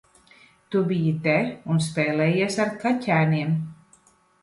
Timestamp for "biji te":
0.91-1.35